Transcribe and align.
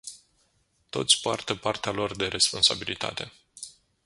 Toți 0.89 1.19
poartă 1.21 1.55
partea 1.55 1.91
lor 1.91 2.15
de 2.15 2.27
responsabilitate. 2.27 3.31